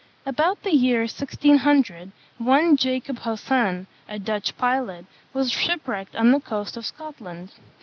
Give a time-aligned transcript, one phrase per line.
[0.25, 6.75] About the year 1600, one Jacob Haussen, a Dutch pilot, was shipwrecked on the coast
[6.75, 7.51] of Scotland.